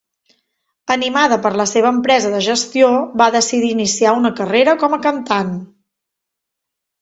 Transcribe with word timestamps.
Animada 0.93 1.35
per 1.43 1.51
la 1.61 1.67
seva 1.71 1.91
empresa 1.95 2.31
de 2.35 2.39
gestió, 2.45 2.87
va 3.23 3.27
decidir 3.37 3.69
iniciar 3.75 4.15
una 4.21 4.33
carrera 4.41 4.75
com 4.85 4.97
a 4.99 5.01
cantant. 5.05 5.55